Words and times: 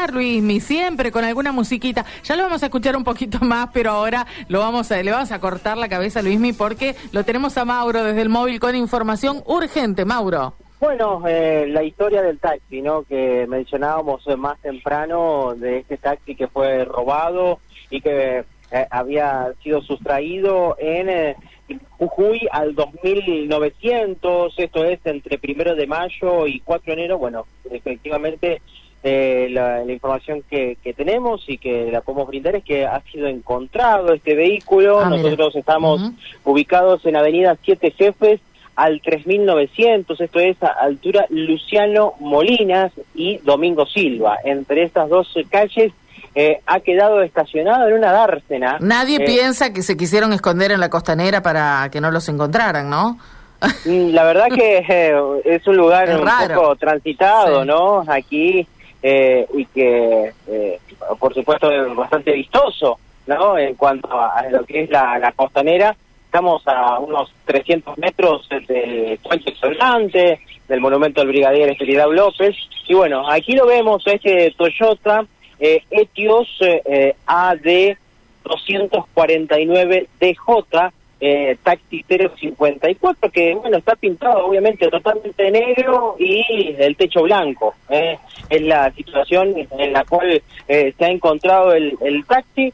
estar, 0.00 0.14
Luismi, 0.14 0.60
siempre 0.60 1.12
con 1.12 1.24
alguna 1.24 1.52
musiquita. 1.52 2.06
Ya 2.24 2.34
lo 2.34 2.44
vamos 2.44 2.62
a 2.62 2.66
escuchar 2.66 2.96
un 2.96 3.04
poquito 3.04 3.38
más, 3.42 3.68
pero 3.72 3.90
ahora 3.90 4.26
lo 4.48 4.60
vamos 4.60 4.90
a, 4.90 5.02
le 5.02 5.10
vamos 5.10 5.30
a 5.30 5.40
cortar 5.40 5.76
la 5.76 5.88
cabeza 5.88 6.20
a 6.20 6.22
Luismi 6.22 6.54
porque 6.54 6.94
lo 7.12 7.24
tenemos 7.24 7.58
a 7.58 7.66
Mauro 7.66 8.02
desde 8.02 8.22
el 8.22 8.30
móvil 8.30 8.60
con 8.60 8.74
información 8.74 9.42
urgente. 9.46 10.06
Mauro. 10.06 10.54
Bueno, 10.80 11.22
eh, 11.28 11.66
la 11.68 11.82
historia 11.82 12.22
del 12.22 12.38
taxi, 12.38 12.80
¿no? 12.80 13.02
Que 13.02 13.46
mencionábamos 13.46 14.26
eh, 14.26 14.36
más 14.36 14.58
temprano 14.60 15.54
de 15.54 15.80
este 15.80 15.98
taxi 15.98 16.34
que 16.34 16.48
fue 16.48 16.86
robado 16.86 17.58
y 17.90 18.00
que 18.00 18.44
eh, 18.72 18.86
había 18.90 19.52
sido 19.62 19.82
sustraído 19.82 20.76
en 20.78 21.10
eh, 21.10 21.36
Jujuy 21.98 22.48
al 22.50 22.74
2900, 22.74 24.54
esto 24.56 24.84
es 24.84 25.00
entre 25.04 25.38
primero 25.38 25.74
de 25.74 25.86
mayo 25.86 26.46
y 26.46 26.60
4 26.60 26.86
de 26.86 26.92
enero. 26.92 27.18
Bueno, 27.18 27.44
efectivamente 27.70 28.62
eh, 29.02 29.48
la, 29.50 29.82
información 29.84 30.42
que, 30.48 30.76
tenemos 30.96 31.44
y 31.48 31.58
que 31.58 31.90
la 31.90 32.00
podemos 32.02 32.28
brindar 32.28 32.56
es 32.56 32.64
que 32.64 32.84
ha 32.86 33.00
sido 33.12 33.28
encontrado 33.28 34.12
este 34.12 34.34
vehículo. 34.34 35.00
Ah, 35.00 35.08
Nosotros 35.08 35.56
estamos 35.56 36.12
ubicados 36.44 37.04
en 37.06 37.16
Avenida 37.16 37.56
Siete 37.62 37.92
Jefes 37.92 38.40
al 38.76 39.00
3900, 39.02 40.20
esto 40.20 40.38
es 40.38 40.62
a 40.62 40.68
altura 40.68 41.26
Luciano 41.28 42.14
Molinas 42.18 42.92
y 43.14 43.38
Domingo 43.38 43.84
Silva. 43.84 44.38
Entre 44.42 44.84
estas 44.84 45.08
dos 45.10 45.34
calles 45.50 45.92
eh, 46.34 46.60
ha 46.64 46.80
quedado 46.80 47.22
estacionado 47.22 47.88
en 47.88 47.94
una 47.94 48.12
dársena. 48.12 48.78
Nadie 48.80 49.16
eh, 49.16 49.26
piensa 49.26 49.72
que 49.72 49.82
se 49.82 49.96
quisieron 49.96 50.32
esconder 50.32 50.72
en 50.72 50.80
la 50.80 50.88
costanera 50.88 51.42
para 51.42 51.88
que 51.90 52.00
no 52.00 52.10
los 52.10 52.28
encontraran, 52.28 52.88
¿no? 52.88 53.18
Mm, 53.84 54.10
la 54.14 54.24
verdad 54.24 54.46
que 54.54 54.84
eh, 54.88 55.12
es 55.44 55.66
un 55.66 55.76
lugar 55.76 56.08
un 56.08 56.54
poco 56.54 56.76
transitado, 56.76 57.64
¿no? 57.64 58.04
Aquí 58.06 58.66
y 59.02 59.66
que, 59.66 60.32
por 61.18 61.34
supuesto, 61.34 61.70
es 61.70 61.94
bastante 61.94 62.32
vistoso, 62.32 62.98
¿no? 63.26 63.56
En 63.58 63.74
cuanto 63.74 64.08
a, 64.12 64.42
lo 64.50 64.64
que 64.64 64.82
es 64.82 64.90
la, 64.90 65.32
costanera, 65.36 65.96
estamos 66.26 66.62
a 66.66 66.98
unos 66.98 67.32
300 67.46 67.98
metros 67.98 68.48
del 68.68 69.18
puente 69.22 69.54
Solante, 69.56 70.40
del 70.68 70.80
monumento 70.80 71.20
al 71.20 71.28
brigadier 71.28 71.70
Estelidad 71.70 72.10
López, 72.10 72.56
y 72.86 72.94
bueno, 72.94 73.28
aquí 73.28 73.52
lo 73.52 73.66
vemos, 73.66 74.06
este 74.06 74.52
Toyota 74.56 75.24
eh, 75.60 75.82
Etios 75.90 76.48
eh, 76.60 77.14
AD 77.26 77.96
249 78.44 80.08
DJ 80.18 80.34
eh, 81.20 81.56
Taxi 81.62 82.04
054 82.08 83.30
que 83.30 83.54
bueno 83.54 83.76
está 83.78 83.94
pintado 83.94 84.46
obviamente 84.46 84.88
totalmente 84.88 85.50
negro 85.50 86.16
y 86.18 86.74
el 86.78 86.96
techo 86.96 87.22
blanco 87.22 87.74
eh. 87.88 88.18
es 88.48 88.62
la 88.62 88.90
situación 88.92 89.54
en 89.70 89.92
la 89.92 90.04
cual 90.04 90.42
eh, 90.68 90.94
se 90.96 91.04
ha 91.04 91.10
encontrado 91.10 91.74
el, 91.74 91.96
el 92.00 92.24
taxi 92.24 92.72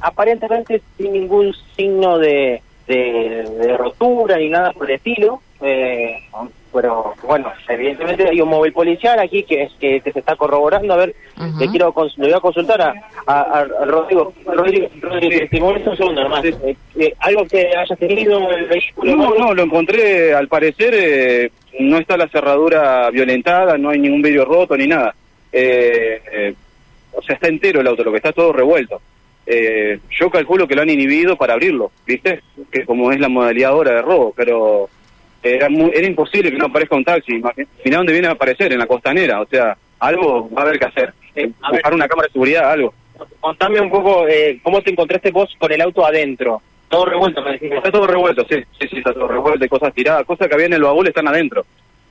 aparentemente 0.00 0.82
sin 0.96 1.12
ningún 1.12 1.54
signo 1.76 2.18
de, 2.18 2.62
de, 2.88 3.76
rotura 3.76 4.36
ni 4.38 4.48
nada 4.48 4.72
por 4.72 4.90
el 4.90 4.96
estilo 4.96 5.40
eh, 5.60 6.20
pero 6.72 7.07
evidentemente 7.68 8.28
hay 8.28 8.40
un 8.40 8.48
móvil 8.48 8.72
policial 8.72 9.18
aquí 9.18 9.42
que, 9.42 9.68
que, 9.78 10.00
que 10.00 10.12
se 10.12 10.18
está 10.18 10.36
corroborando. 10.36 10.94
A 10.94 10.96
ver, 10.96 11.14
le 11.58 11.68
quiero 11.68 11.94
le 12.16 12.26
voy 12.26 12.32
a 12.32 12.40
consultar 12.40 12.80
a, 12.80 12.94
a, 13.26 13.64
Rodrigo. 13.84 14.32
Rodrigo, 14.44 14.88
Rodrigo 15.00 15.46
te 15.50 15.62
un 15.62 15.96
segundo 15.96 16.22
nomás. 16.22 16.44
Eh, 16.44 16.76
eh, 16.98 17.14
¿Algo 17.20 17.46
que 17.46 17.68
haya 17.76 17.96
tenido 17.96 18.50
el 18.50 18.66
vehículo? 18.66 19.16
No, 19.16 19.34
no, 19.34 19.54
lo 19.54 19.62
encontré, 19.62 20.34
al 20.34 20.48
parecer, 20.48 20.94
eh, 20.94 21.50
no 21.80 21.98
está 21.98 22.16
la 22.16 22.28
cerradura 22.28 23.10
violentada, 23.10 23.76
no 23.76 23.90
hay 23.90 23.98
ningún 23.98 24.22
vidrio 24.22 24.44
roto 24.44 24.76
ni 24.76 24.86
nada. 24.86 25.14
o 25.52 27.22
sea, 27.22 27.34
está 27.34 27.48
entero 27.48 27.80
el 27.80 27.86
auto, 27.86 28.04
lo 28.04 28.10
que 28.10 28.18
está 28.18 28.32
todo 28.32 28.52
revuelto. 28.52 29.00
yo 29.46 30.30
calculo 30.30 30.66
que 30.66 30.74
lo 30.74 30.82
han 30.82 30.90
inhibido 30.90 31.36
para 31.36 31.54
abrirlo, 31.54 31.92
¿viste? 32.06 32.40
Que 32.70 32.84
como 32.84 33.12
es 33.12 33.20
la 33.20 33.28
modalidad 33.28 33.70
ahora 33.70 33.92
de 33.94 34.02
robo, 34.02 34.32
pero 34.36 34.88
era, 35.42 35.68
era 35.68 36.06
imposible 36.06 36.50
que 36.50 36.58
no 36.58 36.66
aparezca 36.66 36.96
un 36.96 37.04
taxi. 37.04 37.40
Mira 37.84 37.98
dónde 37.98 38.12
viene 38.12 38.28
a 38.28 38.32
aparecer, 38.32 38.72
en 38.72 38.78
la 38.78 38.86
costanera. 38.86 39.40
O 39.40 39.46
sea, 39.46 39.76
algo 40.00 40.48
va 40.50 40.62
a 40.62 40.64
haber 40.64 40.78
que 40.78 40.86
hacer. 40.86 41.12
Eh, 41.34 41.50
buscar 41.70 41.94
una 41.94 42.08
cámara 42.08 42.26
de 42.26 42.32
seguridad, 42.32 42.70
algo. 42.70 42.94
Contame 43.40 43.80
un 43.80 43.90
poco 43.90 44.26
eh, 44.28 44.60
cómo 44.62 44.80
te 44.82 44.90
encontraste 44.90 45.30
vos 45.30 45.54
con 45.58 45.72
el 45.72 45.80
auto 45.80 46.04
adentro. 46.04 46.62
Todo 46.88 47.04
revuelto, 47.04 47.42
me 47.42 47.52
decís. 47.52 47.72
Está 47.72 47.90
todo 47.90 48.06
revuelto, 48.06 48.46
sí, 48.48 48.56
sí, 48.80 48.88
sí, 48.88 48.98
está 48.98 49.12
todo 49.12 49.28
revuelto, 49.28 49.62
hay 49.62 49.68
cosas 49.68 49.92
tiradas, 49.92 50.24
cosas 50.24 50.48
que 50.48 50.54
había 50.54 50.66
en 50.66 50.72
el 50.72 50.82
baúl 50.82 51.06
están 51.06 51.28
adentro 51.28 51.66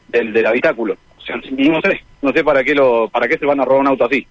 del, 0.07 0.31
del 0.31 0.45
habitáculo. 0.45 0.95
O 1.17 1.21
sea, 1.21 1.35
no 1.35 1.81
sé, 1.81 2.03
no 2.21 2.31
sé 2.31 2.43
para 2.43 2.63
qué 2.63 2.75
lo, 2.75 3.09
para 3.09 3.27
qué 3.27 3.37
se 3.37 3.45
van 3.45 3.59
a 3.59 3.65
robar 3.65 3.81
un 3.81 3.87
auto 3.87 4.05
así. 4.05 4.25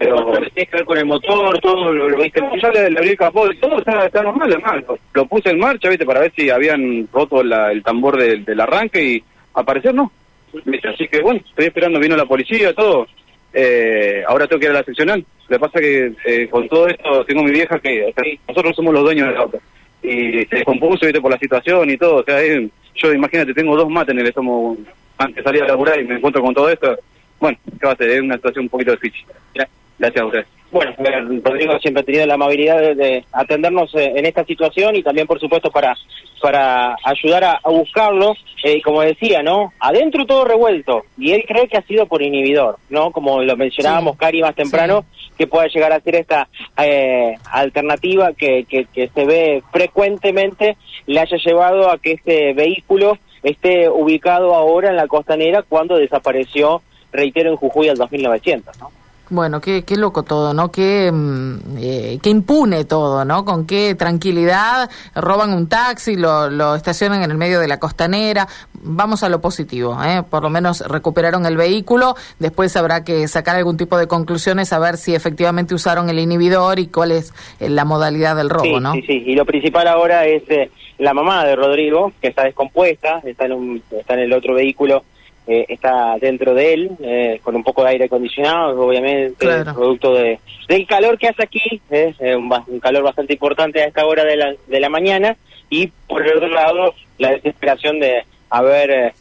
Pero 0.00 0.32
tienes 0.54 0.70
que 0.70 0.76
ver 0.78 0.84
con 0.86 0.96
el 0.96 1.04
motor, 1.04 1.60
todo 1.60 1.92
lo, 1.92 2.16
viste. 2.16 2.40
Ya 2.62 2.70
le, 2.70 2.86
abrí 2.86 3.10
el 3.10 3.16
capó, 3.18 3.46
todo 3.60 3.78
está, 3.78 4.06
está 4.06 4.22
normal, 4.22 4.50
además. 4.50 4.98
Lo, 5.12 5.26
puse 5.26 5.50
en 5.50 5.58
marcha, 5.58 5.90
viste, 5.90 6.06
para 6.06 6.20
ver 6.20 6.32
si 6.34 6.48
habían 6.48 7.06
roto 7.12 7.42
el 7.42 7.82
tambor 7.82 8.16
del, 8.16 8.42
del 8.42 8.60
arranque 8.60 9.04
y 9.04 9.24
aparecer 9.52 9.94
no. 9.94 10.10
Así 10.90 11.06
que 11.06 11.20
bueno, 11.20 11.40
estoy 11.46 11.66
esperando, 11.66 12.00
vino 12.00 12.16
la 12.16 12.24
policía, 12.24 12.72
todo. 12.72 13.06
Eh, 13.52 14.22
ahora 14.26 14.46
tengo 14.46 14.58
que 14.60 14.66
ir 14.66 14.70
a 14.70 14.78
la 14.78 14.84
seccional. 14.84 15.22
Lo 15.48 15.56
que 15.56 15.60
pasa 15.60 15.80
que 15.80 16.12
eh, 16.24 16.48
con 16.48 16.66
todo 16.66 16.88
esto 16.88 17.22
tengo 17.26 17.42
mi 17.42 17.50
vieja 17.50 17.78
que 17.78 18.10
nosotros 18.48 18.74
somos 18.74 18.94
los 18.94 19.04
dueños 19.04 19.28
del 19.28 19.36
auto. 19.36 19.60
Y 20.02 20.46
se 20.46 20.56
descompuso, 20.56 21.04
viste, 21.04 21.20
por 21.20 21.30
la 21.30 21.38
situación 21.38 21.90
y 21.90 21.98
todo. 21.98 22.16
O 22.16 22.24
sea, 22.24 22.40
yo 22.94 23.12
imagínate, 23.12 23.52
tengo 23.52 23.76
dos 23.76 23.90
mates 23.90 24.14
en 24.14 24.20
el 24.20 24.28
estómago 24.28 24.78
antes 25.18 25.36
de 25.36 25.42
salir 25.42 25.62
a 25.62 25.68
laburar 25.68 26.00
y 26.00 26.04
me 26.04 26.14
encuentro 26.14 26.40
con 26.40 26.54
todo 26.54 26.70
esto. 26.70 26.96
Bueno, 27.38 27.58
¿qué 27.78 27.86
va 27.86 27.92
a 27.92 27.96
ser? 27.96 28.08
Es 28.08 28.20
una 28.22 28.36
situación 28.36 28.64
un 28.64 28.70
poquito 28.70 28.92
difícil. 28.92 29.26
Gracias 30.00 30.22
a 30.22 30.26
ustedes. 30.26 30.46
Bueno, 30.72 30.94
Rodrigo 31.44 31.78
siempre 31.80 32.00
ha 32.00 32.04
tenido 32.04 32.26
la 32.26 32.34
amabilidad 32.34 32.94
de, 32.94 33.24
atendernos 33.32 33.92
eh, 33.94 34.12
en 34.16 34.24
esta 34.24 34.44
situación 34.44 34.96
y 34.96 35.02
también, 35.02 35.26
por 35.26 35.38
supuesto, 35.38 35.70
para 35.70 35.94
para 36.40 36.96
ayudar 37.04 37.44
a, 37.44 37.60
buscarlo. 37.64 38.34
Eh, 38.64 38.80
como 38.80 39.02
decía, 39.02 39.42
¿no? 39.42 39.72
Adentro 39.78 40.24
todo 40.24 40.44
revuelto. 40.44 41.02
Y 41.18 41.32
él 41.32 41.44
cree 41.46 41.68
que 41.68 41.76
ha 41.76 41.82
sido 41.82 42.06
por 42.06 42.22
inhibidor, 42.22 42.78
¿no? 42.88 43.10
Como 43.10 43.42
lo 43.42 43.56
mencionábamos, 43.56 44.16
Cari, 44.16 44.40
más 44.40 44.54
temprano, 44.54 45.04
que 45.36 45.46
pueda 45.46 45.66
llegar 45.66 45.92
a 45.92 46.00
ser 46.00 46.14
esta 46.14 46.48
eh, 46.78 47.34
alternativa 47.50 48.32
que, 48.32 48.64
que, 48.64 48.86
que 48.86 49.08
se 49.08 49.24
ve 49.26 49.62
frecuentemente, 49.70 50.78
le 51.06 51.20
haya 51.20 51.36
llevado 51.36 51.90
a 51.90 51.98
que 51.98 52.12
este 52.12 52.54
vehículo 52.54 53.18
esté 53.42 53.88
ubicado 53.90 54.54
ahora 54.54 54.88
en 54.88 54.96
la 54.96 55.08
costanera 55.08 55.62
cuando 55.62 55.96
desapareció, 55.96 56.80
reitero, 57.12 57.50
en 57.50 57.56
Jujuy 57.56 57.88
al 57.88 57.96
2900, 57.96 58.78
¿no? 58.78 58.99
Bueno, 59.30 59.60
qué, 59.60 59.84
qué 59.84 59.96
loco 59.96 60.24
todo, 60.24 60.52
¿no? 60.52 60.72
Qué, 60.72 61.10
mm, 61.12 61.58
eh, 61.78 62.18
qué 62.20 62.30
impune 62.30 62.84
todo, 62.84 63.24
¿no? 63.24 63.44
Con 63.44 63.64
qué 63.64 63.94
tranquilidad 63.94 64.90
roban 65.14 65.52
un 65.52 65.68
taxi, 65.68 66.16
lo, 66.16 66.50
lo 66.50 66.74
estacionan 66.74 67.22
en 67.22 67.30
el 67.30 67.36
medio 67.36 67.60
de 67.60 67.68
la 67.68 67.78
costanera. 67.78 68.48
Vamos 68.82 69.22
a 69.22 69.28
lo 69.28 69.40
positivo, 69.40 69.96
¿eh? 70.02 70.24
Por 70.28 70.42
lo 70.42 70.50
menos 70.50 70.80
recuperaron 70.80 71.46
el 71.46 71.56
vehículo. 71.56 72.16
Después 72.40 72.76
habrá 72.76 73.04
que 73.04 73.28
sacar 73.28 73.54
algún 73.54 73.76
tipo 73.76 73.96
de 73.98 74.08
conclusiones 74.08 74.72
a 74.72 74.80
ver 74.80 74.96
si 74.96 75.14
efectivamente 75.14 75.74
usaron 75.74 76.10
el 76.10 76.18
inhibidor 76.18 76.80
y 76.80 76.88
cuál 76.88 77.12
es 77.12 77.32
eh, 77.60 77.68
la 77.68 77.84
modalidad 77.84 78.34
del 78.34 78.50
robo, 78.50 78.80
¿no? 78.80 78.94
Sí, 78.94 79.04
sí. 79.06 79.22
Y 79.26 79.34
lo 79.36 79.46
principal 79.46 79.86
ahora 79.86 80.26
es 80.26 80.42
eh, 80.48 80.70
la 80.98 81.14
mamá 81.14 81.44
de 81.44 81.54
Rodrigo, 81.54 82.12
que 82.20 82.28
está 82.28 82.42
descompuesta, 82.42 83.20
está 83.24 83.46
en, 83.46 83.52
un, 83.52 83.82
está 83.92 84.14
en 84.14 84.20
el 84.20 84.32
otro 84.32 84.54
vehículo 84.54 85.04
eh, 85.52 85.66
está 85.68 86.16
dentro 86.20 86.54
de 86.54 86.74
él, 86.74 86.90
eh, 87.02 87.40
con 87.42 87.56
un 87.56 87.64
poco 87.64 87.82
de 87.82 87.90
aire 87.90 88.04
acondicionado, 88.04 88.86
obviamente, 88.86 89.34
producto 89.64 90.14
de, 90.14 90.38
del 90.68 90.86
calor 90.86 91.18
que 91.18 91.26
hace 91.26 91.42
aquí, 91.42 91.82
es 91.90 92.14
eh, 92.20 92.36
un, 92.36 92.78
calor 92.78 93.02
bastante 93.02 93.32
importante 93.32 93.82
a 93.82 93.86
esta 93.86 94.06
hora 94.06 94.24
de 94.24 94.36
la, 94.36 94.54
de 94.68 94.78
la 94.78 94.88
mañana, 94.88 95.36
y 95.68 95.88
por 96.06 96.24
el 96.24 96.36
otro 96.36 96.50
lado, 96.50 96.94
la 97.18 97.32
desesperación 97.32 97.98
de 97.98 98.22
haber, 98.48 99.12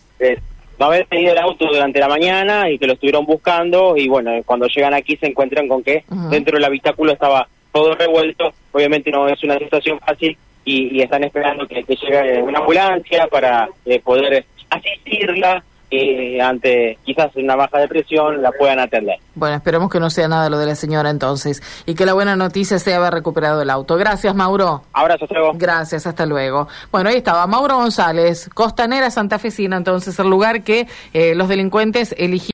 haber 0.77 1.05
tenido 1.07 1.31
el 1.31 1.39
auto 1.39 1.65
durante 1.65 1.99
la 1.99 2.07
mañana 2.07 2.69
y 2.69 2.77
que 2.77 2.85
lo 2.85 2.93
estuvieron 2.93 3.25
buscando, 3.25 3.97
y 3.97 4.07
bueno, 4.07 4.31
cuando 4.45 4.67
llegan 4.67 4.93
aquí 4.93 5.17
se 5.17 5.25
encuentran 5.25 5.67
con 5.67 5.81
que 5.81 6.03
dentro 6.29 6.57
del 6.57 6.65
habitáculo 6.65 7.11
estaba 7.11 7.47
todo 7.71 7.95
revuelto, 7.95 8.53
obviamente 8.71 9.09
no 9.09 9.27
es 9.27 9.43
una 9.43 9.57
situación 9.57 9.99
fácil, 9.99 10.37
y, 10.63 11.01
están 11.01 11.23
esperando 11.23 11.65
que, 11.67 11.83
que 11.83 11.95
llegue 11.95 12.43
una 12.43 12.59
ambulancia 12.59 13.25
para 13.25 13.67
poder 14.03 14.45
asistirla 14.69 15.63
eh, 15.91 16.41
ante 16.41 16.97
quizás 17.03 17.35
una 17.35 17.55
baja 17.55 17.79
de 17.79 17.87
presión 17.87 18.41
la 18.41 18.51
puedan 18.51 18.79
atender. 18.79 19.17
Bueno, 19.35 19.55
esperemos 19.55 19.89
que 19.89 19.99
no 19.99 20.09
sea 20.09 20.27
nada 20.27 20.49
lo 20.49 20.57
de 20.57 20.65
la 20.65 20.75
señora 20.75 21.09
entonces 21.09 21.61
y 21.85 21.95
que 21.95 22.05
la 22.05 22.13
buena 22.13 22.35
noticia 22.35 22.79
sea 22.79 22.97
haber 22.97 23.13
recuperado 23.13 23.61
el 23.61 23.69
auto. 23.69 23.95
Gracias, 23.97 24.35
Mauro. 24.35 24.83
Abrazo, 24.93 25.25
luego. 25.29 25.53
Gracias, 25.55 26.05
hasta 26.05 26.25
luego. 26.25 26.67
Bueno, 26.91 27.09
ahí 27.09 27.17
estaba 27.17 27.47
Mauro 27.47 27.77
González, 27.77 28.49
Costanera 28.53 29.09
Santafesina, 29.09 29.77
entonces 29.77 30.17
el 30.19 30.27
lugar 30.27 30.63
que 30.63 30.87
eh, 31.13 31.35
los 31.35 31.47
delincuentes 31.47 32.13
eligieron. 32.17 32.39